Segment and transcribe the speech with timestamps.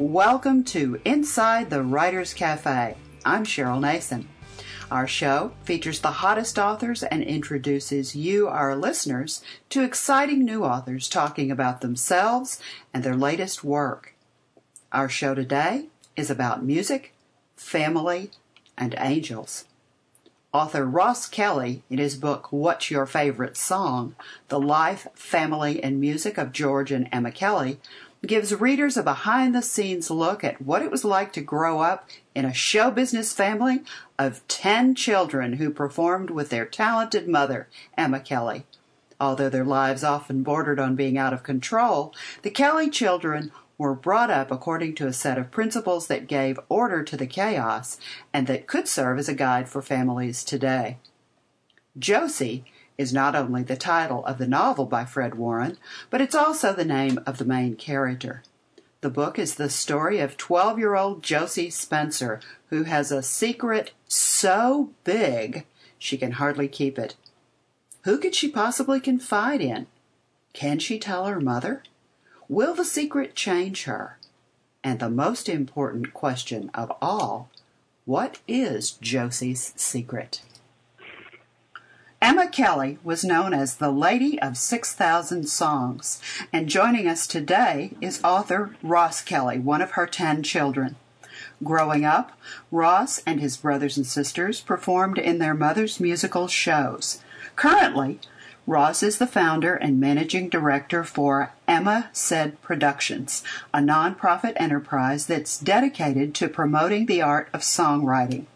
[0.00, 2.96] Welcome to Inside the Writer's Cafe.
[3.24, 4.28] I'm Cheryl Nason.
[4.90, 11.08] Our show features the hottest authors and introduces you, our listeners, to exciting new authors
[11.08, 12.60] talking about themselves
[12.92, 14.16] and their latest work.
[14.90, 15.86] Our show today
[16.16, 17.14] is about music,
[17.54, 18.32] family,
[18.76, 19.64] and angels.
[20.52, 24.16] Author Ross Kelly, in his book What's Your Favorite Song?
[24.48, 27.78] The Life, Family, and Music of George and Emma Kelly,
[28.26, 32.08] gives readers a behind the scenes look at what it was like to grow up
[32.34, 33.82] in a show business family
[34.18, 38.64] of 10 children who performed with their talented mother, Emma Kelly.
[39.20, 44.30] Although their lives often bordered on being out of control, the Kelly children were brought
[44.30, 47.98] up according to a set of principles that gave order to the chaos
[48.32, 50.98] and that could serve as a guide for families today.
[51.98, 52.64] Josie
[52.96, 55.76] is not only the title of the novel by Fred Warren,
[56.10, 58.42] but it's also the name of the main character.
[59.00, 63.92] The book is the story of 12 year old Josie Spenser, who has a secret
[64.08, 65.66] so big
[65.98, 67.16] she can hardly keep it.
[68.04, 69.86] Who could she possibly confide in?
[70.52, 71.82] Can she tell her mother?
[72.48, 74.18] Will the secret change her?
[74.82, 77.50] And the most important question of all
[78.04, 80.42] what is Josie's secret?
[82.24, 86.22] Emma Kelly was known as the Lady of 6,000 Songs,
[86.54, 90.96] and joining us today is author Ross Kelly, one of her 10 children.
[91.62, 92.32] Growing up,
[92.70, 97.20] Ross and his brothers and sisters performed in their mother's musical shows.
[97.56, 98.20] Currently,
[98.66, 105.58] Ross is the founder and managing director for Emma Said Productions, a nonprofit enterprise that's
[105.58, 108.46] dedicated to promoting the art of songwriting.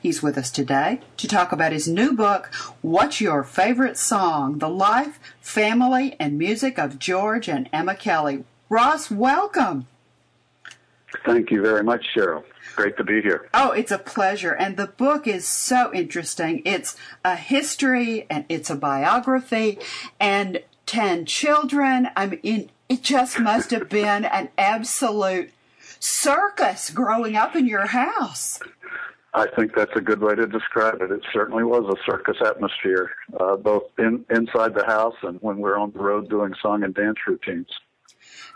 [0.00, 2.46] He's with us today to talk about his new book,
[2.80, 4.58] What's Your Favorite Song?
[4.58, 8.44] The Life, Family, and Music of George and Emma Kelly.
[8.68, 9.88] Ross, welcome.
[11.24, 12.44] Thank you very much, Cheryl.
[12.76, 13.48] Great to be here.
[13.54, 14.52] Oh, it's a pleasure.
[14.52, 16.60] And the book is so interesting.
[16.66, 19.78] It's a history and it's a biography
[20.20, 22.08] and 10 children.
[22.14, 25.52] I mean, it just must have been an absolute
[25.98, 28.60] circus growing up in your house.
[29.32, 31.10] I think that's a good way to describe it.
[31.10, 33.10] It certainly was a circus atmosphere,
[33.40, 36.84] uh, both in, inside the house and when we are on the road doing song
[36.84, 37.68] and dance routines.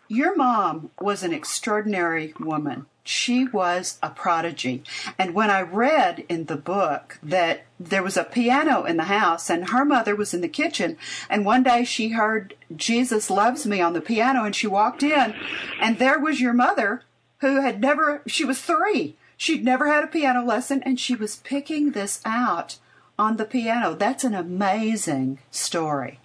[0.08, 2.86] Your mom was an extraordinary woman.
[3.10, 4.82] She was a prodigy.
[5.18, 9.50] And when I read in the book that there was a piano in the house
[9.50, 10.96] and her mother was in the kitchen,
[11.28, 15.34] and one day she heard Jesus Loves Me on the piano and she walked in,
[15.80, 17.02] and there was your mother
[17.38, 21.36] who had never, she was three She'd never had a piano lesson and she was
[21.36, 22.76] picking this out
[23.18, 23.94] on the piano.
[23.94, 26.20] That's an amazing story.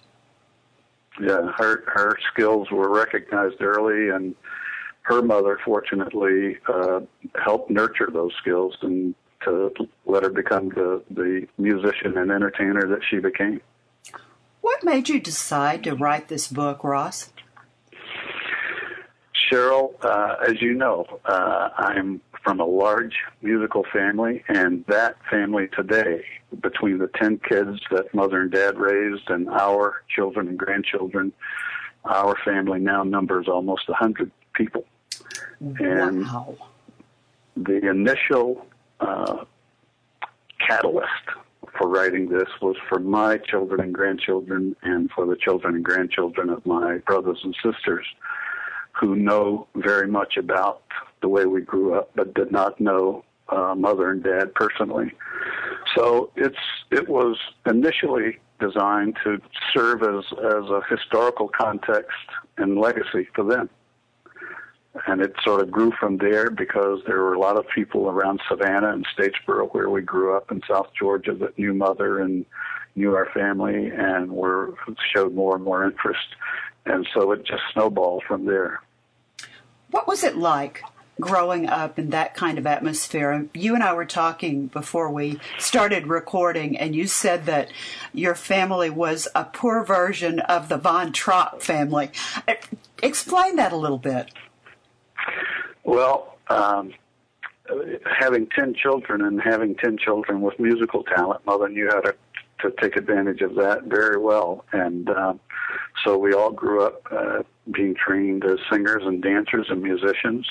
[1.18, 4.34] Yeah, her her skills were recognized early, and
[5.06, 7.00] her mother, fortunately, uh,
[7.40, 9.72] helped nurture those skills and to
[10.04, 13.60] let her become the the musician and entertainer that she became.
[14.62, 17.32] What made you decide to write this book, Ross?
[19.48, 25.68] Cheryl, uh, as you know, uh, I'm from a large musical family, and that family
[25.68, 26.24] today,
[26.60, 31.32] between the 10 kids that mother and dad raised and our children and grandchildren,
[32.04, 34.84] our family now numbers almost 100 people.
[35.60, 36.56] And wow.
[37.56, 38.66] the initial
[39.00, 39.44] uh,
[40.66, 41.08] catalyst
[41.78, 46.50] for writing this was for my children and grandchildren and for the children and grandchildren
[46.50, 48.06] of my brothers and sisters
[48.92, 50.82] who know very much about
[51.20, 55.12] the way we grew up, but did not know uh, mother and dad personally.
[55.94, 56.56] So it's
[56.90, 59.40] it was initially designed to
[59.74, 62.16] serve as as a historical context
[62.58, 63.68] and legacy for them.
[65.06, 68.40] And it sort of grew from there because there were a lot of people around
[68.48, 72.46] Savannah and Statesboro, where we grew up in South Georgia, that knew mother and
[72.94, 74.74] knew our family and were
[75.14, 76.26] showed more and more interest.
[76.86, 78.80] And so it just snowballed from there.
[79.90, 80.82] What was it like
[81.20, 83.48] growing up in that kind of atmosphere?
[83.54, 87.70] You and I were talking before we started recording, and you said that
[88.12, 92.10] your family was a poor version of the Von Trapp family.
[93.02, 94.30] Explain that a little bit.
[95.86, 96.92] Well, um,
[98.18, 102.14] having 10 children and having 10 children with musical talent, mother knew how to,
[102.62, 104.64] to take advantage of that very well.
[104.72, 105.40] And um,
[106.04, 110.44] so we all grew up uh, being trained as singers and dancers and musicians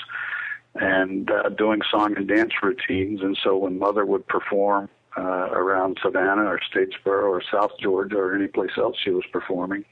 [0.74, 3.20] and uh, doing song and dance routines.
[3.20, 4.88] And so when mother would perform
[5.18, 9.84] uh, around Savannah or Statesboro or South Georgia or any place else she was performing,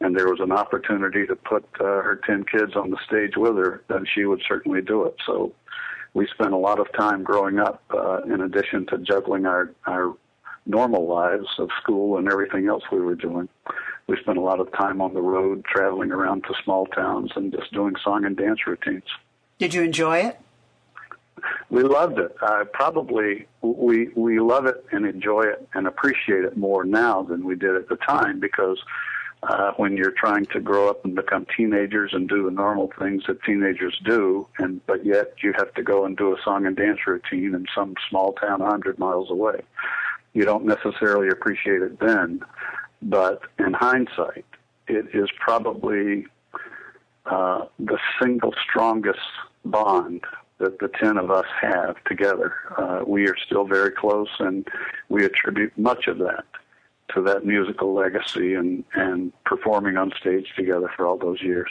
[0.00, 3.56] and there was an opportunity to put uh, her 10 kids on the stage with
[3.56, 5.16] her, then she would certainly do it.
[5.24, 5.52] So
[6.14, 10.14] we spent a lot of time growing up, uh, in addition to juggling our, our
[10.66, 13.48] normal lives of school and everything else we were doing.
[14.06, 17.52] We spent a lot of time on the road, traveling around to small towns and
[17.52, 19.04] just doing song and dance routines.
[19.58, 20.40] Did you enjoy it?
[21.70, 22.34] We loved it.
[22.40, 27.44] Uh, probably we we love it and enjoy it and appreciate it more now than
[27.44, 28.78] we did at the time because
[29.48, 33.22] uh, when you're trying to grow up and become teenagers and do the normal things
[33.28, 36.76] that teenagers do, and but yet you have to go and do a song and
[36.76, 39.60] dance routine in some small town a hundred miles away.
[40.32, 42.44] You don't necessarily appreciate it then,
[43.00, 44.44] but in hindsight,
[44.88, 46.26] it is probably
[47.26, 49.20] uh, the single strongest
[49.64, 50.22] bond
[50.58, 52.54] that the 10 of us have together.
[52.78, 54.66] Uh, we are still very close, and
[55.08, 56.44] we attribute much of that
[57.16, 61.70] to that musical legacy and, and performing on stage together for all those years.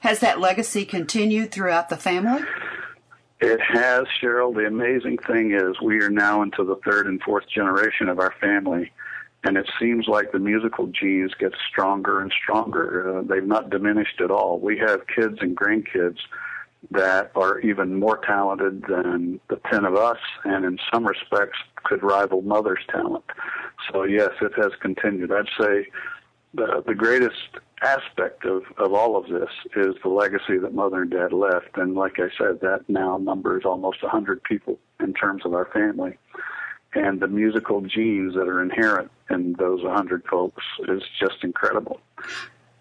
[0.00, 2.42] Has that legacy continued throughout the family?
[3.40, 4.54] It has, Cheryl.
[4.54, 8.34] The amazing thing is we are now into the third and fourth generation of our
[8.40, 8.90] family,
[9.44, 13.18] and it seems like the musical genes get stronger and stronger.
[13.18, 14.58] Uh, they've not diminished at all.
[14.58, 16.18] We have kids and grandkids
[16.92, 22.02] that are even more talented than the 10 of us, and in some respects could
[22.02, 23.24] rival Mother's talent.
[23.90, 25.32] So, yes, it has continued.
[25.32, 25.86] I'd say
[26.54, 27.36] the, the greatest
[27.82, 31.76] aspect of, of all of this is the legacy that Mother and Dad left.
[31.76, 36.18] And like I said, that now numbers almost 100 people in terms of our family.
[36.94, 42.00] And the musical genes that are inherent in those 100 folks is just incredible.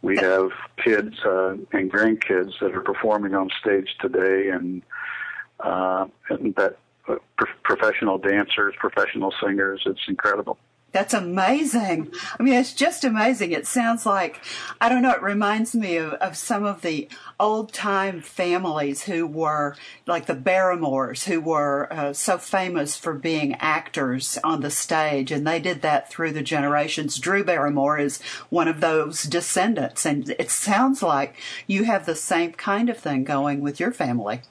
[0.01, 0.51] We have
[0.83, 4.83] kids uh, and grandkids that are performing on stage today, and,
[5.59, 6.77] uh, and that
[7.07, 9.81] uh, pro- professional dancers, professional singers.
[9.85, 10.57] It's incredible.
[10.93, 12.11] That's amazing.
[12.39, 13.51] I mean, it's just amazing.
[13.51, 14.41] It sounds like,
[14.79, 19.27] I don't know, it reminds me of, of some of the old time families who
[19.27, 19.75] were
[20.05, 25.31] like the Barrymores, who were uh, so famous for being actors on the stage.
[25.31, 27.19] And they did that through the generations.
[27.19, 30.05] Drew Barrymore is one of those descendants.
[30.05, 31.35] And it sounds like
[31.67, 34.41] you have the same kind of thing going with your family.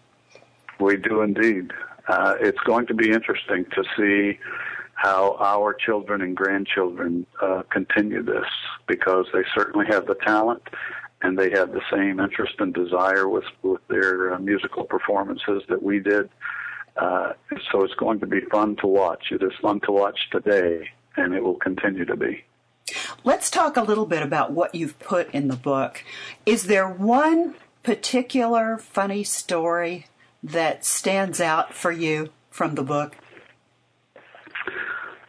[0.78, 1.72] We do indeed.
[2.08, 4.38] Uh, it's going to be interesting to see
[4.96, 8.46] how our children and grandchildren uh, continue this
[8.88, 10.62] because they certainly have the talent
[11.22, 15.82] and they have the same interest and desire with with their uh, musical performances that
[15.82, 16.28] we did.
[16.96, 17.34] Uh,
[17.70, 19.26] so it's going to be fun to watch.
[19.30, 22.44] It is fun to watch today, and it will continue to be.
[23.22, 26.04] Let's talk a little bit about what you've put in the book.
[26.46, 30.06] Is there one particular funny story
[30.42, 33.16] that stands out for you from the book?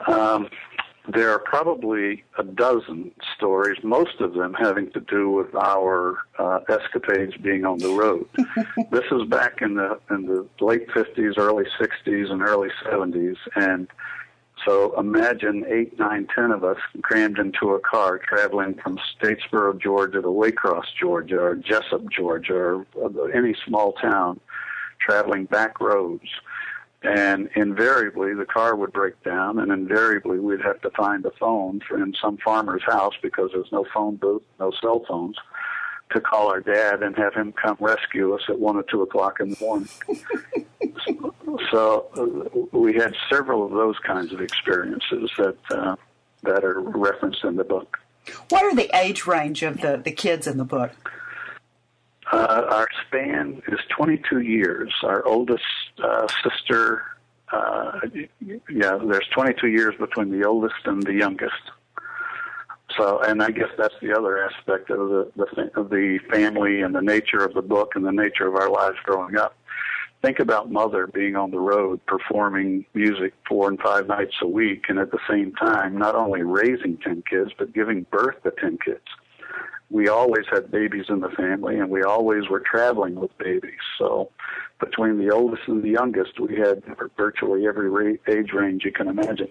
[0.08, 0.50] Um,
[1.14, 6.60] there are probably a dozen stories, most of them having to do with our uh,
[6.68, 8.28] escapades being on the road.
[8.92, 13.88] this is back in the in the late 50s, early 60s, and early 70s, and
[14.66, 20.22] so imagine eight, nine, ten of us crammed into a car traveling from Statesboro, Georgia
[20.22, 24.42] to Waycross, Georgia, or Jesup, Georgia, or any small town,
[25.00, 26.28] traveling back roads
[27.08, 31.80] and invariably the car would break down and invariably we'd have to find a phone
[31.92, 35.38] in some farmer's house because there's no phone booth no cell phones
[36.12, 39.40] to call our dad and have him come rescue us at one or two o'clock
[39.40, 39.90] in the morning.
[41.72, 45.96] So uh, we had several of those kinds of experiences that uh,
[46.44, 47.98] that are referenced in the book.
[48.50, 50.92] What are the age range of the the kids in the book?
[52.32, 54.94] Uh, our span is 22 years.
[55.04, 55.64] Our oldest
[56.04, 57.04] uh, sister,
[57.52, 58.00] uh,
[58.70, 61.54] yeah, there's 22 years between the oldest and the youngest.
[62.98, 66.96] So, and I guess that's the other aspect of the, the of the family and
[66.96, 69.56] the nature of the book and the nature of our lives growing up.
[70.22, 74.86] Think about mother being on the road performing music four and five nights a week,
[74.90, 78.78] and at the same time not only raising ten kids but giving birth to ten
[78.84, 79.06] kids
[79.90, 83.80] we always had babies in the family and we always were traveling with babies.
[83.98, 84.32] So
[84.80, 86.84] between the oldest and the youngest, we had
[87.16, 89.50] virtually every age range you can imagine.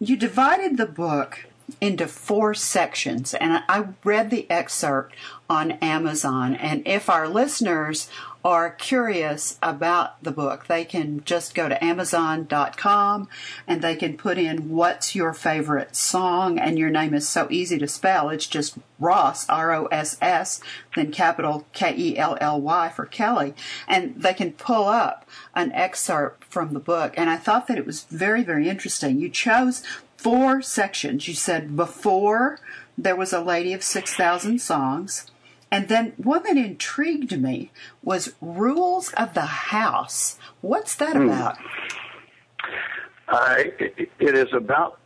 [0.00, 1.46] You divided the book
[1.80, 5.14] into four sections, and I read the excerpt
[5.50, 6.54] on Amazon.
[6.54, 8.08] And if our listeners
[8.44, 13.28] are curious about the book, they can just go to Amazon.com
[13.66, 17.78] and they can put in what's your favorite song, and your name is so easy
[17.78, 18.28] to spell.
[18.30, 20.60] It's just Ross, R O S S,
[20.94, 23.54] then capital K E L L Y for Kelly.
[23.86, 27.14] And they can pull up an excerpt from the book.
[27.16, 29.18] And I thought that it was very, very interesting.
[29.18, 29.82] You chose
[30.16, 31.26] four sections.
[31.26, 32.60] You said before,
[32.96, 35.30] there was a lady of 6,000 songs.
[35.70, 37.70] And then one that intrigued me
[38.02, 40.38] was Rules of the House.
[40.60, 41.26] What's that mm.
[41.26, 41.58] about?
[43.28, 43.72] I,
[44.18, 44.98] it is about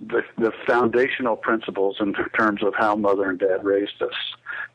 [0.00, 4.14] the, the foundational principles in terms of how mother and dad raised us.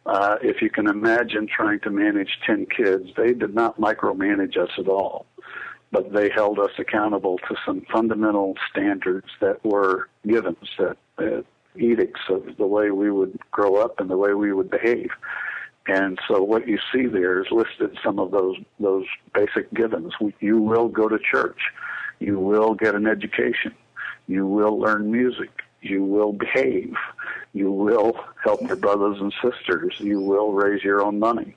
[0.06, 4.70] Uh, if you can imagine trying to manage 10 kids, they did not micromanage us
[4.78, 5.26] at all,
[5.92, 11.42] but they held us accountable to some fundamental standards that were givens, that uh,
[11.78, 15.10] edicts of the way we would grow up and the way we would behave.
[15.88, 20.14] And so what you see there is listed some of those those basic givens.
[20.40, 21.60] You will go to church.
[22.20, 23.74] You will get an education.
[24.28, 25.52] You will learn music.
[25.82, 26.96] You will behave.
[27.54, 29.94] You will help your brothers and sisters.
[30.00, 31.56] You will raise your own money.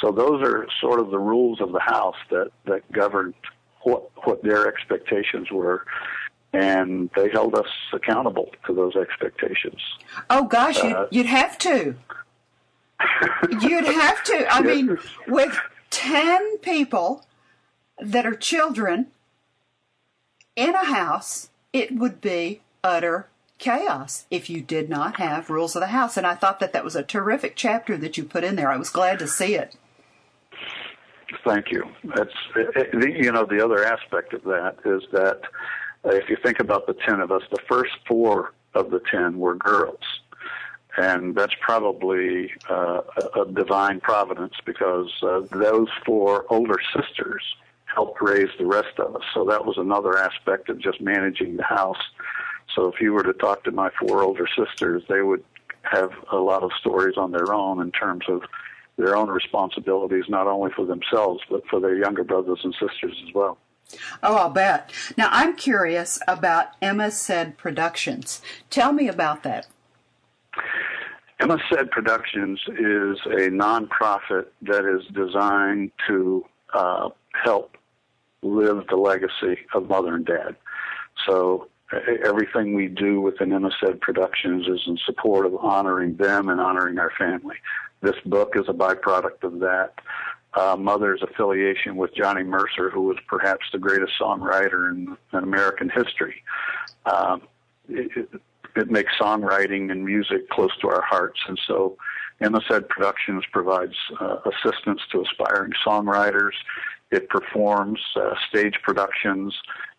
[0.00, 3.34] So those are sort of the rules of the house that that governed
[3.82, 5.84] what what their expectations were
[6.52, 9.80] and they held us accountable to those expectations.
[10.28, 11.94] Oh gosh, uh, you'd, you'd have to.
[13.60, 14.46] you'd have to.
[14.52, 15.56] I mean, with
[15.90, 17.24] 10 people
[17.98, 19.08] that are children
[20.56, 23.28] in a house, it would be utter
[23.58, 26.16] chaos if you did not have rules of the house.
[26.16, 28.70] And I thought that that was a terrific chapter that you put in there.
[28.70, 29.76] I was glad to see it.
[31.44, 31.84] Thank you.
[32.02, 32.34] That's
[32.92, 35.42] you know the other aspect of that is that
[36.04, 39.38] uh, if you think about the 10 of us, the first four of the 10
[39.38, 40.02] were girls.
[40.96, 43.02] And that's probably uh,
[43.36, 47.42] a, divine providence because uh, those four older sisters
[47.84, 49.22] helped raise the rest of us.
[49.34, 52.00] So that was another aspect of just managing the house.
[52.74, 55.44] So if you were to talk to my four older sisters, they would
[55.82, 58.42] have a lot of stories on their own in terms of
[58.96, 63.34] their own responsibilities, not only for themselves, but for their younger brothers and sisters as
[63.34, 63.58] well.
[64.22, 64.92] Oh, I'll bet.
[65.16, 68.42] Now, I'm curious about Emma Said Productions.
[68.68, 69.66] Tell me about that.
[71.40, 76.44] Emma Said Productions is a nonprofit that is designed to
[76.74, 77.76] uh, help
[78.42, 80.56] live the legacy of mother and dad.
[81.26, 81.68] So
[82.24, 86.98] everything we do within Emma Said Productions is in support of honoring them and honoring
[86.98, 87.56] our family.
[88.02, 89.94] This book is a byproduct of that
[90.54, 95.88] uh, mother's affiliation with Johnny Mercer, who was perhaps the greatest songwriter in, in American
[95.88, 96.42] history.
[97.06, 97.42] Um,
[97.88, 98.28] it,
[98.76, 101.96] it, makes songwriting and music close to our hearts, and so
[102.68, 106.52] Said Productions provides uh, assistance to aspiring songwriters.
[107.10, 109.54] It performs uh, stage productions,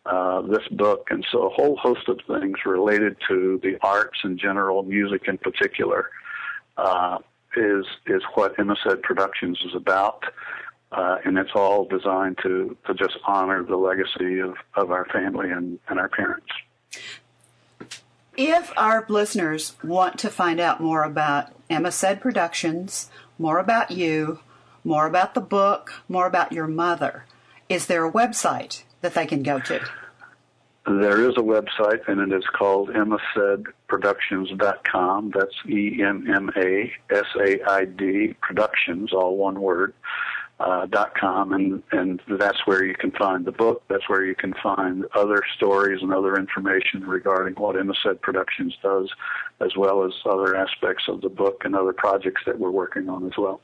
[0.05, 4.37] uh, this book, and so a whole host of things related to the arts in
[4.37, 6.09] general, music in particular.
[7.55, 10.23] Is is what Emma Said Productions is about,
[10.91, 15.49] uh, and it's all designed to to just honor the legacy of of our family
[15.51, 16.47] and and our parents.
[18.37, 24.39] If our listeners want to find out more about Emma Said Productions, more about you,
[24.83, 27.25] more about the book, more about your mother,
[27.67, 29.81] is there a website that they can go to?
[30.85, 35.31] There is a website, and it is called emmasaidproductions.com.
[35.35, 39.93] That's E M M A S A I D Productions, all one word.
[40.59, 43.81] Uh, dot com and and that's where you can find the book.
[43.87, 48.77] That's where you can find other stories and other information regarding what Emma Said Productions
[48.83, 49.09] does,
[49.59, 53.25] as well as other aspects of the book and other projects that we're working on
[53.25, 53.59] as well.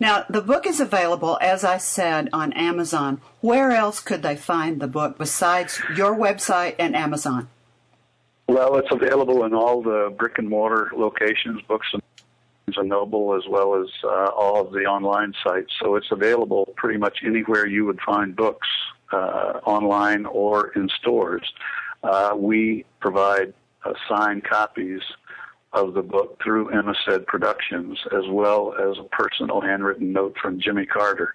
[0.00, 3.20] Now, the book is available, as I said, on Amazon.
[3.40, 7.48] Where else could they find the book besides your website and Amazon?
[8.48, 12.02] Well, it's available in all the brick and mortar locations, books and
[12.76, 15.72] and Noble, as well as uh, all of the online sites.
[15.80, 18.68] So it's available pretty much anywhere you would find books,
[19.12, 21.52] uh, online or in stores.
[22.02, 23.52] Uh, we provide
[23.84, 25.02] uh, signed copies
[25.72, 30.60] of the book through Emma Said Productions, as well as a personal handwritten note from
[30.60, 31.34] Jimmy Carter.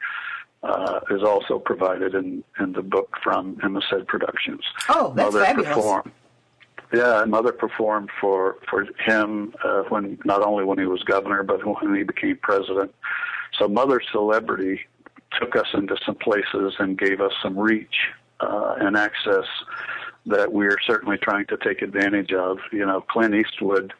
[0.63, 4.61] Uh, is also provided in, in the book from Emma Said Productions.
[4.89, 5.67] Oh, that's Mother fabulous.
[5.75, 6.11] Performed,
[6.93, 11.63] yeah, Mother performed for for him uh, when not only when he was governor, but
[11.65, 12.93] when he became president.
[13.57, 14.81] So Mother celebrity
[15.39, 17.95] took us into some places and gave us some reach
[18.39, 19.45] uh, and access
[20.27, 22.57] that we're certainly trying to take advantage of.
[22.71, 23.93] You know, Clint Eastwood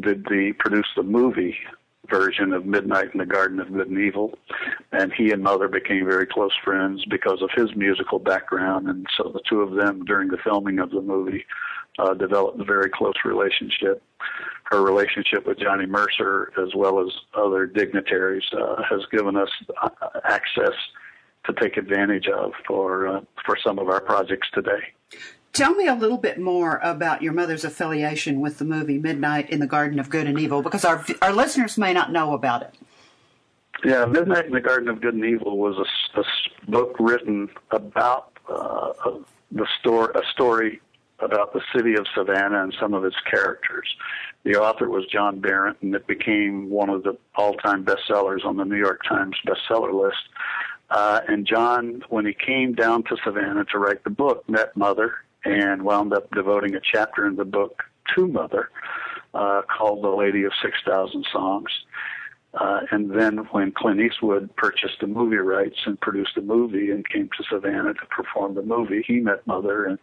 [0.00, 1.56] did the produce the movie
[2.08, 4.38] version of Midnight in the Garden of Good and Evil,
[4.92, 9.30] and he and Mother became very close friends because of his musical background, and so
[9.32, 11.44] the two of them during the filming of the movie
[11.98, 14.02] uh, developed a very close relationship.
[14.64, 19.50] Her relationship with Johnny Mercer, as well as other dignitaries, uh, has given us
[19.82, 19.88] uh,
[20.24, 20.74] access
[21.46, 24.92] to take advantage of for uh, for some of our projects today.
[25.52, 29.60] Tell me a little bit more about your mother's affiliation with the movie Midnight in
[29.60, 32.74] the Garden of Good and Evil, because our our listeners may not know about it.
[33.84, 36.24] Yeah, Midnight in the Garden of Good and Evil was a, a
[36.70, 38.92] book written about uh,
[39.52, 40.80] the story, a story
[41.20, 43.86] about the city of Savannah and some of its characters.
[44.42, 48.64] The author was John Berendt, and it became one of the all-time bestsellers on the
[48.64, 50.18] New York Times bestseller list.
[50.90, 55.14] Uh, and John, when he came down to Savannah to write the book, met Mother
[55.44, 57.82] and wound up devoting a chapter in the book
[58.14, 58.70] to Mother,
[59.34, 61.70] uh, called The Lady of Six Thousand Songs.
[62.54, 67.08] Uh, and then when Clint Eastwood purchased the movie rights and produced a movie and
[67.08, 69.98] came to Savannah to perform the movie, he met Mother and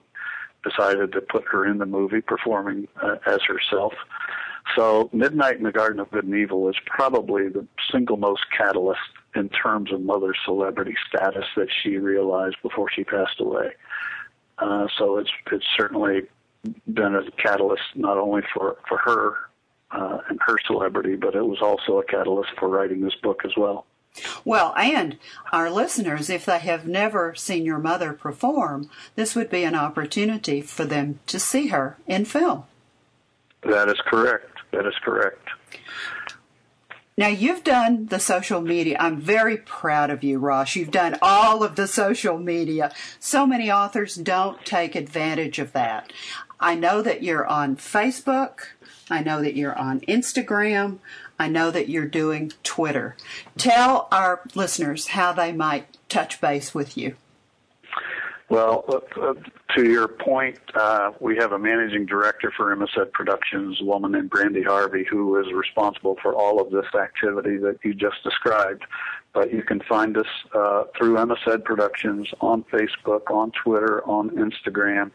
[0.64, 3.94] decided to put her in the movie performing uh, as herself.
[4.76, 9.00] So Midnight in the Garden of Good and Evil is probably the single most catalyst
[9.36, 13.72] in terms of Mother's celebrity status that she realized before she passed away.
[14.58, 16.24] Uh, so it's it's certainly
[16.94, 19.36] been a catalyst not only for for her
[19.92, 23.52] uh, and her celebrity, but it was also a catalyst for writing this book as
[23.58, 23.86] well.
[24.44, 25.18] Well, and
[25.54, 30.62] our listeners, if they have never seen your mother perform, this would be an opportunity
[30.62, 32.66] for them to see her in film.
[33.64, 34.60] That is correct.
[34.72, 35.48] That is correct.
[37.22, 38.98] Now, you've done the social media.
[39.00, 40.76] I'm very proud of you, Ross.
[40.76, 42.92] You've done all of the social media.
[43.20, 46.12] So many authors don't take advantage of that.
[46.60, 48.62] I know that you're on Facebook.
[49.12, 50.98] I know that you're on Instagram.
[51.38, 53.16] I know that you're doing Twitter.
[53.56, 57.18] Tell our listeners how they might touch base with you.
[58.52, 59.34] Well, uh, uh,
[59.78, 64.12] to your point, uh, we have a managing director for Emma Said Productions, a woman
[64.12, 68.84] named Brandy Harvey, who is responsible for all of this activity that you just described.
[69.32, 74.32] But you can find us uh, through Emma Said Productions on Facebook, on Twitter, on
[74.32, 75.12] Instagram,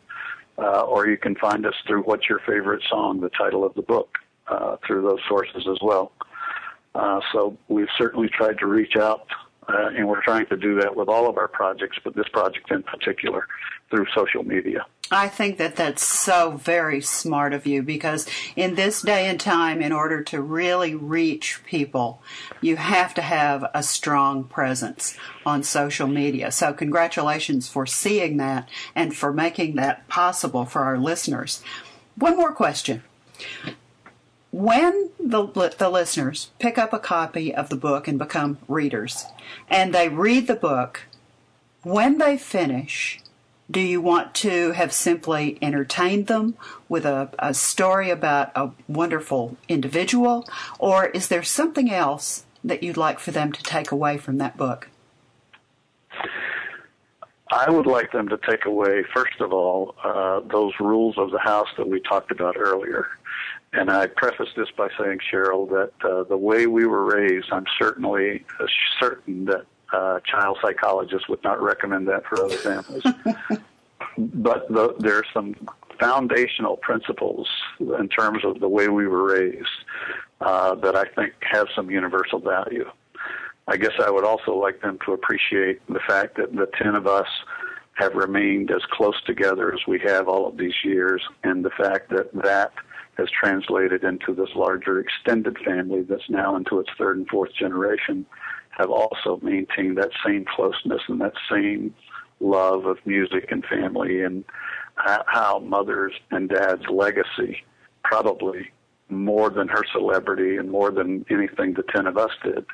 [0.56, 3.82] uh, or you can find us through What's Your Favorite Song, the title of the
[3.82, 4.16] book,
[4.48, 6.10] uh, through those sources as well.
[7.34, 9.28] so we've certainly tried to reach out
[9.68, 12.70] uh, and we're trying to do that with all of our projects, but this project
[12.70, 13.46] in particular
[13.90, 14.86] through social media.
[15.10, 18.26] I think that that's so very smart of you because
[18.56, 22.22] in this day and time, in order to really reach people,
[22.60, 26.50] you have to have a strong presence on social media.
[26.50, 31.62] So, congratulations for seeing that and for making that possible for our listeners.
[32.16, 33.04] One more question
[34.56, 39.26] when the, the listeners pick up a copy of the book and become readers,
[39.68, 41.02] and they read the book,
[41.82, 43.20] when they finish,
[43.70, 46.56] do you want to have simply entertained them
[46.88, 52.96] with a, a story about a wonderful individual, or is there something else that you'd
[52.96, 54.88] like for them to take away from that book?
[57.52, 61.38] I would like them to take away, first of all, uh, those rules of the
[61.38, 63.06] house that we talked about earlier.
[63.72, 67.66] And I preface this by saying, Cheryl, that uh, the way we were raised, I'm
[67.78, 68.66] certainly uh,
[69.00, 73.02] certain that uh, child psychologists would not recommend that for other families.
[74.18, 75.54] but the, there are some
[75.98, 77.48] foundational principles
[77.80, 79.68] in terms of the way we were raised
[80.40, 82.90] uh, that I think have some universal value.
[83.68, 87.06] I guess I would also like them to appreciate the fact that the 10 of
[87.06, 87.26] us
[87.94, 92.10] have remained as close together as we have all of these years, and the fact
[92.10, 92.72] that that
[93.18, 98.26] has translated into this larger extended family that's now into its third and fourth generation
[98.70, 101.94] have also maintained that same closeness and that same
[102.40, 104.44] love of music and family and
[104.96, 107.64] how mother's and dad's legacy
[108.04, 108.70] probably
[109.08, 112.66] more than her celebrity and more than anything the 10 of us did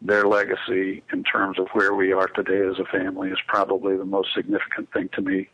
[0.00, 4.04] their legacy in terms of where we are today as a family is probably the
[4.04, 5.48] most significant thing to me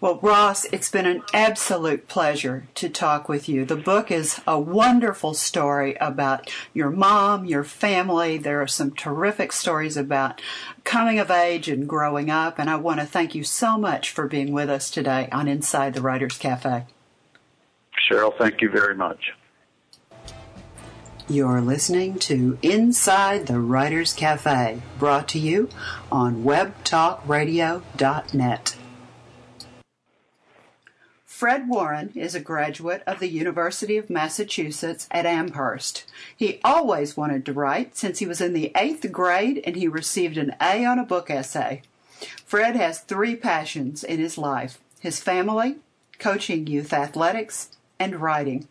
[0.00, 3.64] well, Ross, it's been an absolute pleasure to talk with you.
[3.64, 8.38] The book is a wonderful story about your mom, your family.
[8.38, 10.40] There are some terrific stories about
[10.84, 12.58] coming of age and growing up.
[12.58, 15.94] And I want to thank you so much for being with us today on Inside
[15.94, 16.86] the Writers Cafe.
[18.08, 19.32] Cheryl, thank you very much.
[21.28, 25.68] You're listening to Inside the Writers Cafe, brought to you
[26.10, 28.76] on webtalkradio.net.
[31.42, 36.04] Fred Warren is a graduate of the University of Massachusetts at Amherst.
[36.36, 40.36] He always wanted to write since he was in the eighth grade and he received
[40.36, 41.82] an A on a book essay.
[42.46, 45.78] Fred has three passions in his life his family,
[46.20, 48.68] coaching youth athletics, and writing.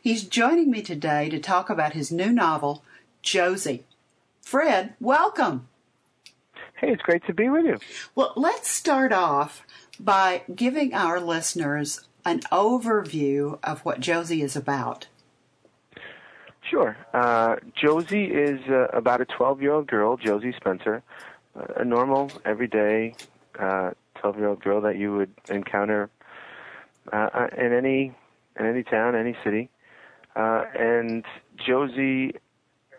[0.00, 2.84] He's joining me today to talk about his new novel,
[3.22, 3.86] Josie.
[4.40, 5.66] Fred, welcome.
[6.76, 7.78] Hey, it's great to be with you.
[8.14, 9.64] Well, let's start off
[10.00, 15.06] by giving our listeners an overview of what Josie is about.
[16.68, 16.96] Sure.
[17.12, 21.02] Uh, Josie is uh, about a 12 year old girl, Josie Spenser,
[21.54, 23.14] uh, a normal, everyday
[23.54, 26.10] 12 uh, year old girl that you would encounter
[27.12, 28.14] uh, uh, in any
[28.58, 29.68] in any town, any city.
[30.34, 31.24] and
[31.56, 32.34] Josie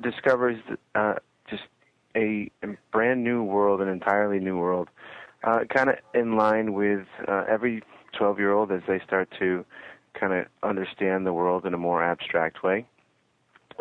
[0.02, 0.60] discovers
[2.16, 2.50] a,
[2.92, 4.90] brand new world, an entirely new world,
[5.44, 9.66] uh, kind of in line with uh, every 12 year old as they start to
[10.14, 12.86] kind of understand the world in a more abstract way.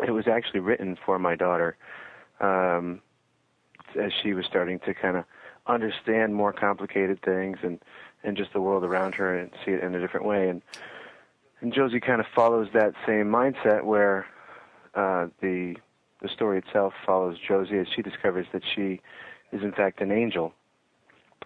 [0.05, 1.77] It was actually written for my daughter
[2.41, 3.01] um,
[3.99, 5.23] as she was starting to kind of
[5.67, 7.79] understand more complicated things and
[8.23, 10.49] and just the world around her and see it in a different way.
[10.49, 10.61] And
[11.61, 14.25] and Josie kind of follows that same mindset where
[14.93, 15.75] uh, the
[16.25, 18.99] the story itself follows Josie as she discovers that she
[19.51, 20.53] is in fact an angel.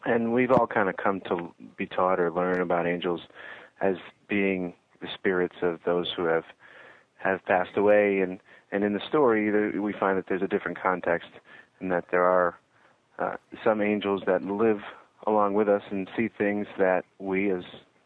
[0.06, 3.20] And we've all kind of come to be taught or learn about angels
[3.82, 3.96] as
[4.30, 6.46] being the spirits of those who have
[7.18, 8.40] have passed away, and
[8.72, 11.30] and in the story we find that there's a different context,
[11.82, 12.58] and that there are
[13.18, 14.80] uh, some angels that live
[15.28, 17.64] along with us and see things that we as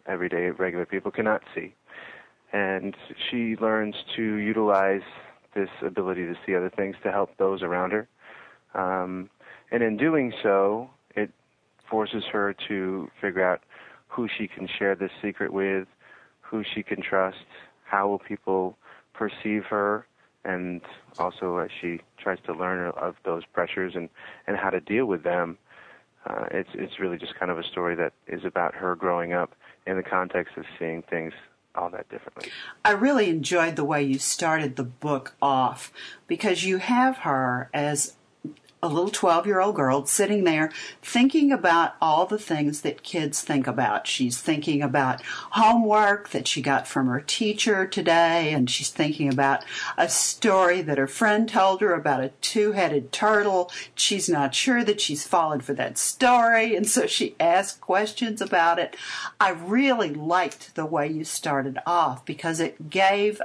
[0.08, 1.76] everyday regular people cannot see,
[2.52, 2.96] and
[3.30, 5.04] she learns to utilize
[5.56, 8.08] this ability to see other things to help those around her,
[8.74, 9.30] um,
[9.72, 11.32] and in doing so, it
[11.90, 13.62] forces her to figure out
[14.08, 15.88] who she can share this secret with,
[16.42, 17.46] who she can trust,
[17.84, 18.78] how will people
[19.14, 20.06] perceive her
[20.46, 20.82] and
[21.20, 24.10] also as she tries to learn of those pressures and,
[24.48, 25.58] and how to deal with them.
[26.26, 29.52] Uh, it's it's really just kind of a story that is about her growing up
[29.86, 31.34] in the context of seeing things
[31.76, 32.52] all that differently.
[32.86, 35.92] I really enjoyed the way you started the book off
[36.28, 38.16] because you have her as
[38.84, 40.70] a little 12 year old girl sitting there
[41.02, 44.06] thinking about all the things that kids think about.
[44.06, 49.64] She's thinking about homework that she got from her teacher today, and she's thinking about
[49.98, 53.72] a story that her friend told her about a two headed turtle.
[53.96, 58.80] She's not sure that she's fallen for that story, and so she asks questions about
[58.80, 58.98] it.
[59.40, 63.42] I really liked the way you started off because it gave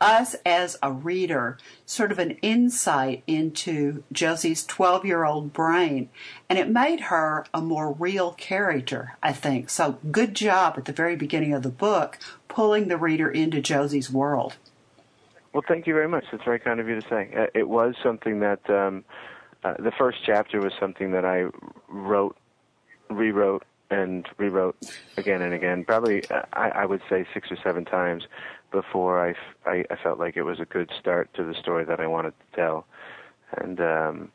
[0.00, 6.08] us as a reader sort of an insight into Josie's 12 year old brain,
[6.48, 9.70] and it made her a more real character, I think.
[9.70, 14.10] So, good job at the very beginning of the book pulling the reader into Josie's
[14.10, 14.56] world.
[15.52, 16.24] Well, thank you very much.
[16.30, 17.30] That's very kind of you to say.
[17.36, 19.04] Uh, it was something that um,
[19.64, 21.46] uh, the first chapter was something that I
[21.88, 22.36] wrote,
[23.10, 24.76] rewrote, and rewrote
[25.16, 25.84] again and again.
[25.84, 28.24] Probably, uh, I, I would say six or seven times
[28.70, 29.34] before I,
[29.68, 32.34] I, I felt like it was a good start to the story that I wanted
[32.38, 32.86] to tell.
[33.56, 34.32] And, um,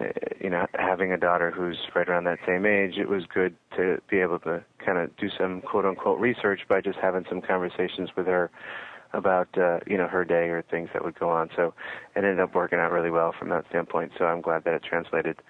[0.00, 3.54] eh, you know, having a daughter who's right around that same age, it was good
[3.76, 7.40] to be able to kind of do some quote unquote research by just having some
[7.40, 8.50] conversations with her
[9.12, 11.50] about, uh, you know, her day or things that would go on.
[11.56, 11.74] So
[12.14, 14.12] it ended up working out really well from that standpoint.
[14.16, 15.42] So I'm glad that it translated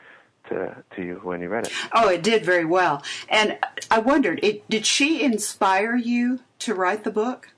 [0.48, 1.72] to, to you when you read it.
[1.92, 3.02] Oh, it did very well.
[3.28, 3.58] And
[3.90, 7.50] I wondered, it, did she inspire you to write the book?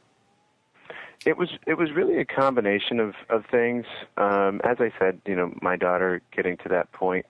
[1.25, 3.87] It was it was really a combination of of things.
[4.17, 7.27] Um, as I said, you know, my daughter getting to that point,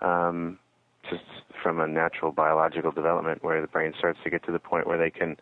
[0.00, 0.58] um,
[1.08, 1.22] just
[1.62, 4.98] from a natural biological development, where the brain starts to get to the point where
[4.98, 5.36] they can,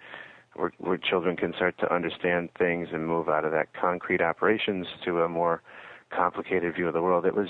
[0.54, 4.86] where, where children can start to understand things and move out of that concrete operations
[5.04, 5.62] to a more
[6.10, 7.24] complicated view of the world.
[7.24, 7.48] It was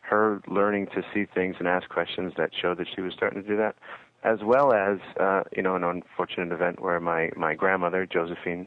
[0.00, 3.48] her learning to see things and ask questions that showed that she was starting to
[3.48, 3.76] do that,
[4.24, 8.66] as well as uh, you know an unfortunate event where my my grandmother Josephine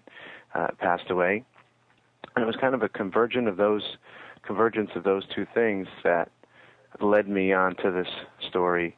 [0.56, 1.44] uh, passed away.
[2.36, 3.84] And it was kind of a convergence of those
[4.44, 6.32] convergence of those two things that
[7.00, 8.08] led me on to this
[8.50, 8.96] story,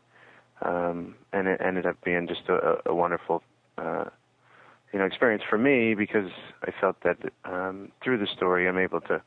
[0.61, 3.43] um, and it ended up being just a, a wonderful,
[3.77, 4.05] uh,
[4.91, 6.29] you know, experience for me because
[6.63, 9.21] I felt that um, through the story I'm able to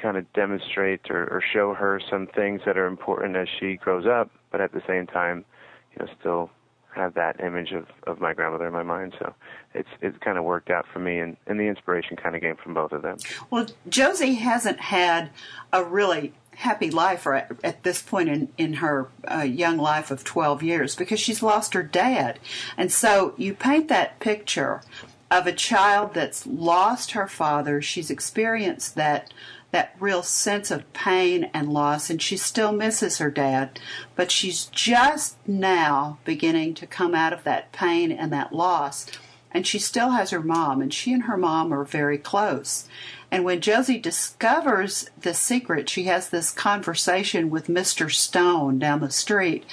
[0.00, 4.06] kind of demonstrate or, or show her some things that are important as she grows
[4.06, 5.44] up, but at the same time,
[5.92, 6.50] you know, still
[6.94, 9.14] have that image of, of my grandmother in my mind.
[9.18, 9.34] So
[9.74, 12.56] it's it's kind of worked out for me, and, and the inspiration kind of came
[12.56, 13.18] from both of them.
[13.50, 15.30] Well, Josie hasn't had
[15.72, 20.24] a really happy life at, at this point in, in her uh, young life of
[20.24, 22.36] 12 years because she's lost her dad.
[22.76, 24.82] And so you paint that picture
[25.30, 27.80] of a child that's lost her father.
[27.80, 29.32] She's experienced that
[29.70, 33.78] that real sense of pain and loss, and she still misses her dad,
[34.16, 39.06] but she's just now beginning to come out of that pain and that loss.
[39.50, 42.88] And she still has her mom, and she and her mom are very close.
[43.30, 48.10] And when Josie discovers the secret, she has this conversation with Mr.
[48.10, 49.66] Stone down the street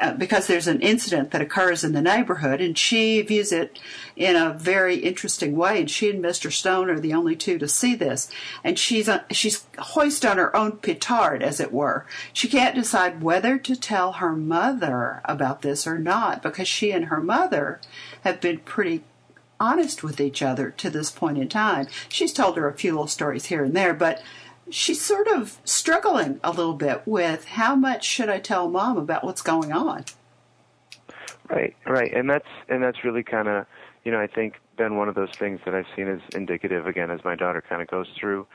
[0.00, 3.80] uh, because there's an incident that occurs in the neighborhood, and she views it
[4.14, 5.80] in a very interesting way.
[5.80, 6.52] And she and Mr.
[6.52, 8.30] Stone are the only two to see this.
[8.62, 12.06] And she's uh, she's hoist on her own petard, as it were.
[12.32, 17.06] She can't decide whether to tell her mother about this or not because she and
[17.06, 17.80] her mother
[18.22, 19.02] have been pretty
[19.60, 21.86] honest with each other to this point in time.
[22.08, 24.22] She's told her a few little stories here and there, but
[24.70, 29.22] she's sort of struggling a little bit with how much should I tell mom about
[29.22, 30.04] what's going on.
[31.48, 33.66] Right, right, and that's and that's really kind of,
[34.04, 37.10] you know, I think been one of those things that I've seen as indicative again
[37.10, 38.46] as my daughter kind of goes through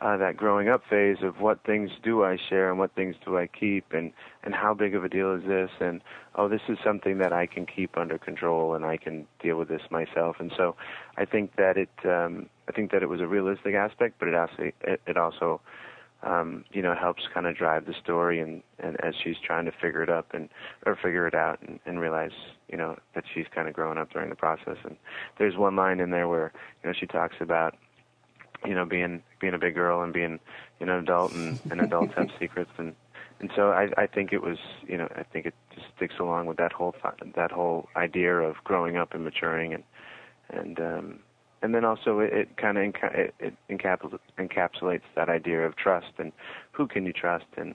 [0.00, 3.36] uh, that growing up phase of what things do I share and what things do
[3.36, 4.12] I keep and
[4.44, 6.00] and how big of a deal is this and
[6.36, 9.68] oh this is something that I can keep under control and I can deal with
[9.68, 10.36] this myself.
[10.38, 10.76] And so
[11.16, 14.34] I think that it um, I think that it was a realistic aspect but it
[14.34, 15.60] also it, it also
[16.22, 19.72] um, you know helps kind of drive the story and and as she's trying to
[19.72, 20.48] figure it up and
[20.86, 22.32] or figure it out and, and realize
[22.68, 24.76] you know that she's kind of growing up during the process.
[24.84, 24.96] And
[25.38, 27.74] there's one line in there where you know she talks about
[28.64, 30.38] you know, being being a big girl and being
[30.80, 32.94] you know an adult and, and adults have secrets and
[33.40, 36.46] and so I I think it was you know I think it just sticks along
[36.46, 39.84] with that whole th- that whole idea of growing up and maturing and
[40.50, 41.18] and um
[41.62, 45.76] and then also it, it kind of enca- it, it encapsulates, encapsulates that idea of
[45.76, 46.32] trust and
[46.72, 47.74] who can you trust and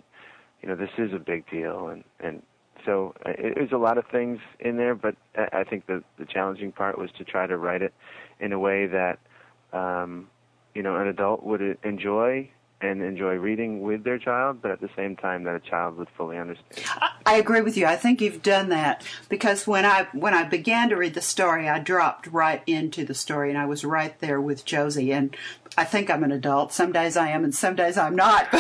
[0.62, 2.42] you know this is a big deal and and
[2.86, 6.04] so uh, it, there's a lot of things in there but I, I think the
[6.18, 7.94] the challenging part was to try to write it
[8.40, 9.20] in a way that
[9.72, 10.28] um
[10.76, 12.50] you know an adult would enjoy
[12.82, 16.10] and enjoy reading with their child, but at the same time that a child would
[16.18, 16.86] fully understand.
[17.26, 17.86] I agree with you.
[17.86, 21.70] I think you've done that because when I when I began to read the story,
[21.70, 25.36] I dropped right into the story and I was right there with Josie and
[25.78, 26.72] I think I'm an adult.
[26.72, 28.48] Some days I am, and some days I'm not.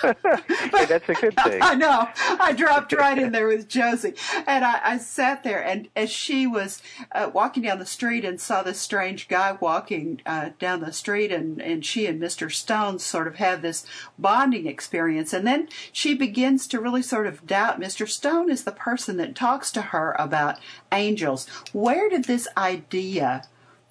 [0.00, 1.60] But, hey, that's a good thing.
[1.62, 2.08] I know.
[2.16, 4.14] I dropped right in there with Josie,
[4.46, 5.62] and I, I sat there.
[5.62, 6.82] And as she was
[7.12, 11.30] uh, walking down the street and saw this strange guy walking uh, down the street,
[11.30, 12.52] and and she and Mr.
[12.52, 13.86] Stone sort of have this
[14.18, 17.87] bonding experience, and then she begins to really sort of doubt Mr.
[17.96, 20.58] Stone is the person that talks to her about
[20.92, 21.48] angels.
[21.72, 23.44] Where did this idea?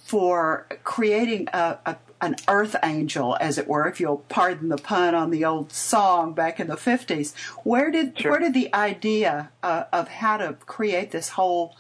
[0.08, 5.14] for creating a, a, an earth angel, as it were, if you'll pardon the pun
[5.14, 7.36] on the old song back in the fifties.
[7.66, 8.32] Where did sure.
[8.32, 11.76] where did the idea uh, of how to create this whole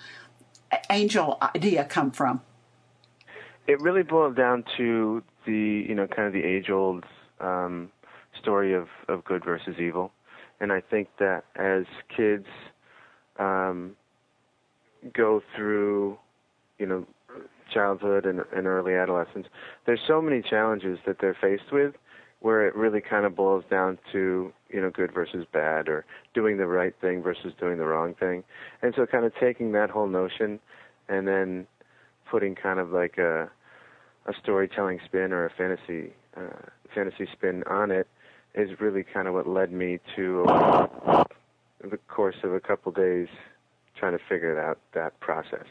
[0.89, 2.41] angel idea come from?
[3.65, 7.05] It really boiled down to the you know kind of the age old
[7.39, 7.89] um,
[8.37, 10.11] story of of good versus evil,
[10.59, 12.47] and I think that as kids
[13.39, 13.95] um,
[15.13, 16.17] go through
[16.79, 17.05] you know
[17.73, 19.47] childhood and, and early adolescence,
[19.85, 21.93] there's so many challenges that they're faced with
[22.39, 26.57] where it really kind of boils down to, you know, good versus bad or doing
[26.57, 28.43] the right thing versus doing the wrong thing.
[28.81, 30.59] And so kind of taking that whole notion
[31.09, 31.65] and then
[32.29, 33.49] putting kind of like a
[34.27, 38.07] a storytelling spin or a fantasy uh, fantasy spin on it
[38.55, 41.23] is really kind of what led me to uh,
[41.83, 43.27] the course of a couple days
[43.95, 45.65] trying to figure out that process.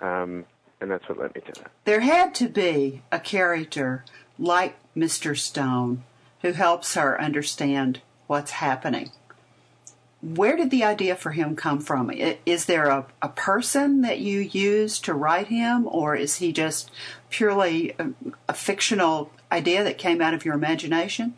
[0.00, 0.44] Um,
[0.80, 1.70] and that's what led me to that.
[1.84, 4.04] There had to be a character
[4.38, 5.36] like Mr.
[5.36, 6.04] Stone
[6.42, 9.10] who helps her understand what's happening.
[10.20, 12.10] Where did the idea for him come from?
[12.44, 16.90] Is there a, a person that you use to write him, or is he just
[17.30, 18.10] purely a,
[18.48, 21.34] a fictional idea that came out of your imagination?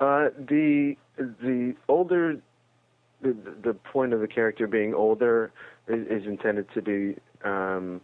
[0.00, 2.40] Uh, the the older
[3.22, 5.52] the, the point of the character being older
[5.88, 8.00] is, is intended to be um,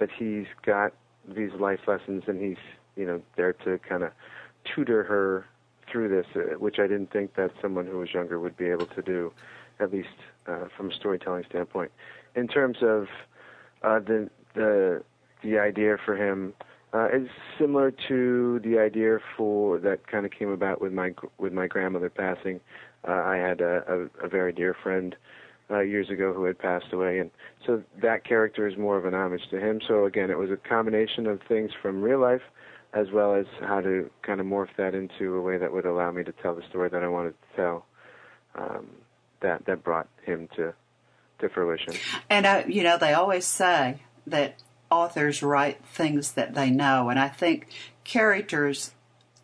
[0.00, 0.92] that he's got
[1.28, 2.56] these life lessons and he's
[2.96, 4.10] you know there to kind of
[4.64, 5.46] tutor her
[5.90, 8.86] through this, uh, which I didn't think that someone who was younger would be able
[8.86, 9.32] to do,
[9.78, 10.08] at least
[10.46, 11.92] uh, from a storytelling standpoint.
[12.34, 13.06] In terms of
[13.82, 15.02] uh, the the
[15.42, 16.54] the idea for him
[16.92, 21.52] uh, is similar to the idea for that kind of came about with my with
[21.52, 22.60] my grandmother passing.
[23.06, 25.14] Uh, I had a, a, a very dear friend
[25.70, 27.30] uh, years ago who had passed away, and
[27.66, 29.80] so that character is more of an homage to him.
[29.86, 32.42] So again, it was a combination of things from real life,
[32.94, 36.10] as well as how to kind of morph that into a way that would allow
[36.10, 37.86] me to tell the story that I wanted to tell.
[38.54, 38.86] Um,
[39.40, 40.74] that that brought him to
[41.38, 41.94] to fruition.
[42.30, 47.18] And uh, you know, they always say that authors write things that they know, and
[47.18, 47.68] I think
[48.04, 48.92] characters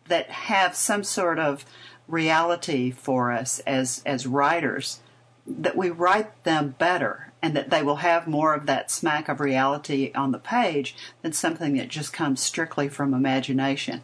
[0.07, 1.65] that have some sort of
[2.07, 4.99] reality for us as as writers
[5.45, 9.41] that we write them better and that they will have more of that smack of
[9.41, 14.01] reality on the page than something that just comes strictly from imagination.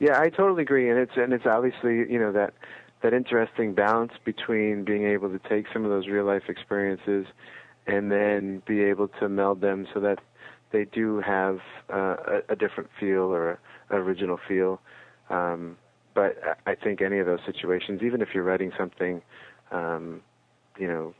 [0.00, 2.54] Yeah, I totally agree, and it's and it's obviously you know that
[3.02, 7.26] that interesting balance between being able to take some of those real life experiences
[7.86, 10.18] and then be able to meld them so that
[10.72, 11.58] they do have
[11.92, 13.52] uh, a, a different feel or
[13.90, 14.80] a, original feel.
[15.30, 15.76] Um,
[16.14, 19.22] but I think any of those situations, even if you're writing something,
[19.70, 20.22] um,
[20.78, 21.14] you know,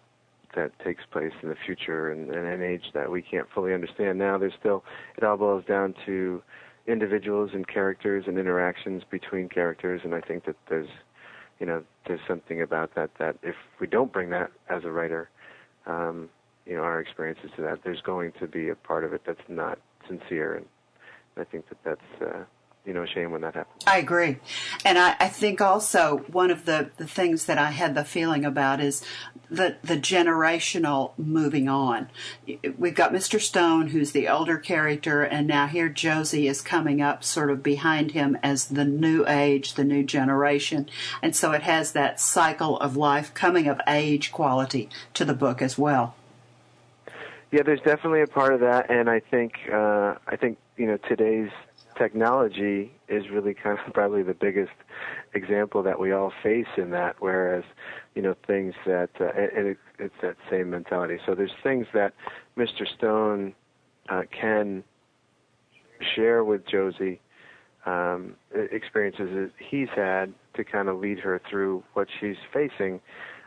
[0.54, 4.18] that takes place in the future and, and an age that we can't fully understand
[4.18, 4.84] now, there's still
[5.16, 6.42] it all boils down to
[6.86, 10.88] individuals and characters and interactions between characters, and I think that there's,
[11.58, 15.28] you know, there's something about that that if we don't bring that as a writer,
[15.86, 16.28] um,
[16.66, 19.48] you know, our experiences to that, there's going to be a part of it that's
[19.48, 20.66] not sincere, and
[21.36, 22.44] I think that that's uh,
[22.84, 23.82] you know, a shame when that happens.
[23.86, 24.36] I agree.
[24.84, 28.44] And I, I, think also one of the, the things that I had the feeling
[28.44, 29.02] about is
[29.50, 32.08] the, the generational moving on.
[32.76, 33.40] We've got Mr.
[33.40, 38.10] Stone, who's the older character, and now here Josie is coming up sort of behind
[38.10, 40.88] him as the new age, the new generation.
[41.22, 45.62] And so it has that cycle of life coming of age quality to the book
[45.62, 46.14] as well.
[47.54, 50.96] Yeah, there's definitely a part of that, and I think uh, I think you know
[51.08, 51.52] today's
[51.96, 54.72] technology is really kind of probably the biggest
[55.34, 57.14] example that we all face in that.
[57.20, 57.62] Whereas,
[58.16, 61.18] you know, things that uh, and it, it's that same mentality.
[61.24, 62.12] So there's things that
[62.58, 62.92] Mr.
[62.98, 63.54] Stone
[64.08, 64.82] uh, can
[66.16, 67.20] share with Josie,
[67.86, 73.00] um, experiences that he's had to kind of lead her through what she's facing.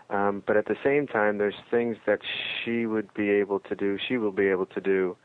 [0.10, 2.20] Um, but at the same time, there's things that
[2.64, 5.18] she would be able to do, she will be able to do,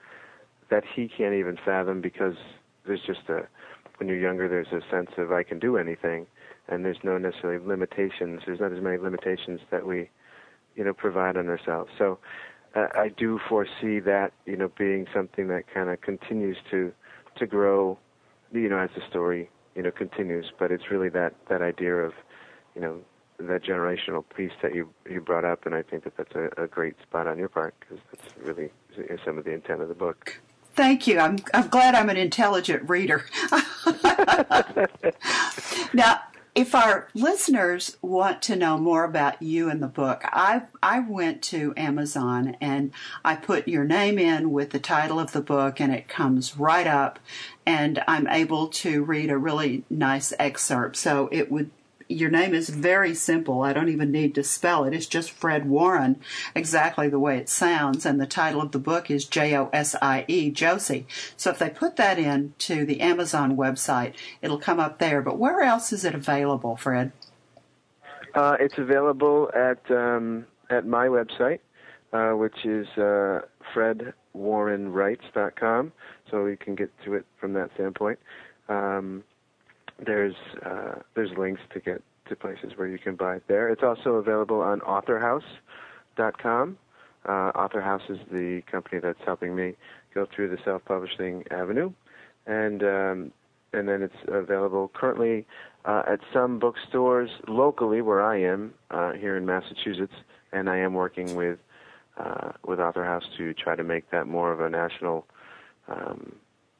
[0.71, 2.35] that he can't even fathom because
[2.87, 3.47] there's just a
[3.99, 6.27] when you're younger there's a sense of I can do anything
[6.67, 10.09] and there's no necessarily limitations there's not as many limitations that we
[10.77, 11.91] you know provide on ourselves.
[11.99, 12.19] So
[12.75, 16.93] uh, I do foresee that you know being something that kind of continues to
[17.39, 17.99] to grow
[18.53, 20.47] you know as the story you know continues.
[20.59, 22.13] But it's really that that idea of
[22.75, 23.01] you know
[23.39, 26.67] that generational piece that you you brought up and I think that that's a, a
[26.67, 28.71] great spot on your part because that's really
[29.25, 30.41] some of the intent of the book
[30.75, 31.19] Thank you.
[31.19, 33.27] I'm I'm glad I'm an intelligent reader.
[35.93, 36.23] now,
[36.55, 41.43] if our listeners want to know more about you and the book, I I went
[41.45, 42.93] to Amazon and
[43.23, 46.87] I put your name in with the title of the book and it comes right
[46.87, 47.19] up
[47.67, 50.97] and I'm able to read a really nice excerpt.
[50.97, 51.71] So it would
[52.09, 53.63] your name is very simple.
[53.63, 54.95] I don't even need to spell it.
[54.95, 56.21] It's just Fred Warren,
[56.55, 58.07] exactly the way it sounds.
[58.07, 61.07] And the title of the book is J O S I E, Josie.
[61.37, 65.23] So if they put that in to the Amazon website, it'll come up there.
[65.23, 67.13] But where else is it available, Fred?
[68.35, 71.59] Uh, it's available at um, at my website,
[72.13, 73.43] uh, which is uh,
[73.75, 75.93] fredwarrenwrites.com.
[76.31, 78.19] So you can get to it from that standpoint.
[78.69, 79.25] Um,
[80.05, 80.35] there's
[80.65, 83.69] uh, there's links to get to places where you can buy it there.
[83.69, 86.79] It's also available on AuthorHouse.com.
[87.25, 89.75] Uh, AuthorHouse is the company that's helping me
[90.15, 91.93] go through the self-publishing avenue,
[92.47, 93.33] and um,
[93.73, 95.47] and then it's available currently
[95.85, 100.15] uh, at some bookstores locally where I am uh, here in Massachusetts,
[100.53, 101.59] and I am working with
[102.19, 105.27] uh, with AuthorHouse to try to make that more of a national
[105.89, 106.37] um,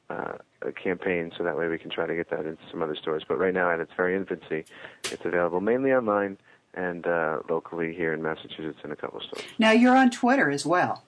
[0.09, 0.33] uh,
[0.71, 3.23] campaign so that way we can try to get that into some other stores.
[3.27, 4.65] But right now, at its very infancy,
[5.03, 6.37] it's available mainly online
[6.73, 9.45] and uh, locally here in Massachusetts in a couple of stores.
[9.59, 11.03] Now you're on Twitter as well.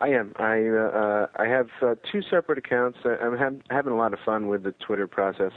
[0.00, 0.32] I am.
[0.36, 2.98] I uh, uh I have uh, two separate accounts.
[3.04, 5.52] I'm having a lot of fun with the Twitter process.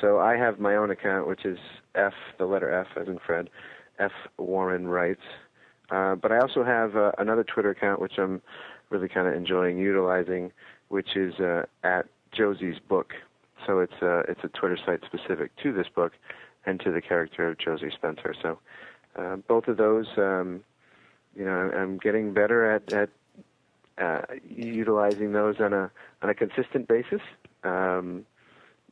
[0.00, 1.58] So I have my own account, which is
[1.94, 3.50] F, the letter F as in Fred,
[3.98, 5.22] F Warren writes.
[5.90, 8.40] Uh, but I also have uh, another Twitter account, which I'm
[8.88, 10.52] really kind of enjoying utilizing,
[10.92, 13.14] which is uh, at Josie's book.
[13.66, 16.12] So it's a uh, it's a Twitter site specific to this book
[16.66, 18.34] and to the character of Josie Spenser.
[18.42, 18.58] So
[19.16, 20.62] uh, both of those, um,
[21.34, 23.08] you know, I'm getting better at at
[23.96, 27.22] uh, utilizing those on a on a consistent basis.
[27.64, 28.26] Um,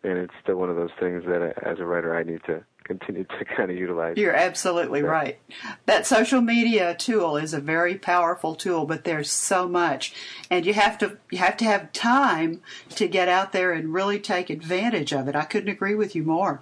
[0.02, 2.64] and it's still one of those things that, uh, as a writer, I need to
[2.90, 4.16] continue to kind of utilize.
[4.16, 5.38] You're absolutely right.
[5.86, 10.12] That social media tool is a very powerful tool, but there's so much,
[10.50, 12.60] and you have to you have to have time
[12.90, 15.36] to get out there and really take advantage of it.
[15.36, 16.60] I couldn't agree with you more.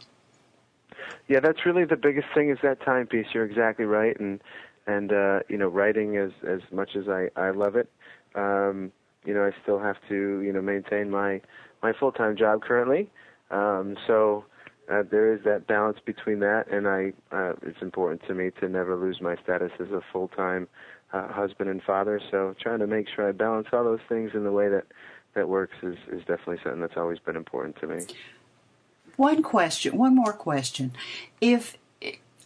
[1.28, 3.26] Yeah, that's really the biggest thing is that timepiece.
[3.32, 4.40] You're exactly right, and
[4.86, 7.88] and uh, you know, writing as as much as I I love it,
[8.34, 8.92] um,
[9.24, 11.40] you know, I still have to you know maintain my
[11.82, 13.10] my full time job currently.
[13.50, 14.44] Um, so
[14.90, 18.68] uh, there is that balance between that, and I uh, it's important to me to
[18.68, 20.68] never lose my status as a full time
[21.12, 22.20] uh, husband and father.
[22.30, 24.84] So trying to make sure I balance all those things in the way that
[25.34, 28.06] that works is is definitely something that's always been important to me.
[29.16, 30.92] One question, one more question.
[31.40, 31.76] If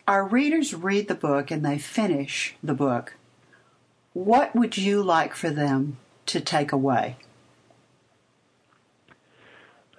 [0.08, 3.14] our readers read the book and they finish the book,
[4.14, 7.16] what would you like for them to take away?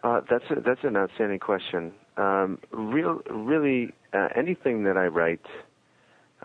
[0.03, 1.93] Uh, that's a, that's an outstanding question.
[2.17, 5.45] Um, real, really, uh, anything that I write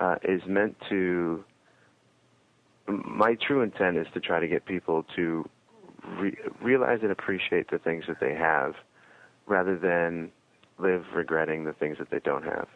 [0.01, 1.45] uh, is meant to.
[2.87, 5.49] My true intent is to try to get people to
[6.19, 8.75] re- realize and appreciate the things that they have,
[9.47, 10.31] rather than
[10.79, 12.69] live regretting the things that they don't have.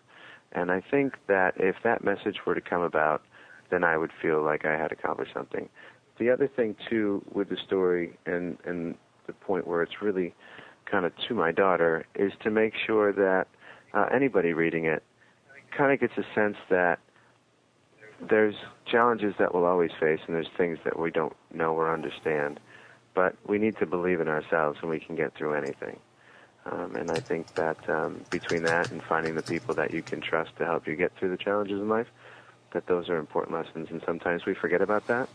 [0.52, 3.22] And I think that if that message were to come about,
[3.70, 5.68] then I would feel like I had accomplished something.
[6.18, 10.34] The other thing too with the story and and the point where it's really
[10.92, 13.46] kind of to my daughter is to make sure that
[13.94, 15.02] uh, anybody reading it
[15.76, 16.98] kind of gets a sense that
[18.28, 18.54] there's
[18.86, 22.60] challenges that we'll always face and there's things that we don't know or understand,
[23.14, 25.98] but we need to believe in ourselves and we can get through anything.
[26.70, 30.20] Um, and I think that um, between that and finding the people that you can
[30.20, 32.06] trust to help you get through the challenges in life,
[32.72, 33.88] that those are important lessons.
[33.90, 35.28] And sometimes we forget about that.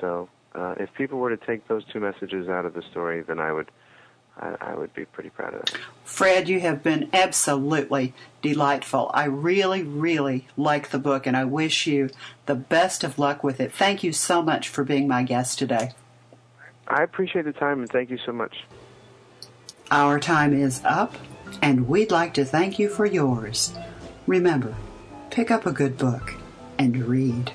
[0.00, 3.38] So uh, if people were to take those two messages out of the story, then
[3.38, 3.70] I would
[4.38, 5.78] I, I would be pretty proud of that.
[6.04, 9.10] Fred, you have been absolutely delightful.
[9.14, 12.10] I really, really like the book, and I wish you
[12.46, 13.72] the best of luck with it.
[13.72, 15.92] Thank you so much for being my guest today.
[16.88, 18.64] I appreciate the time, and thank you so much.
[19.90, 21.14] Our time is up,
[21.62, 23.74] and we'd like to thank you for yours.
[24.26, 24.74] Remember,
[25.30, 26.34] pick up a good book
[26.78, 27.52] and read.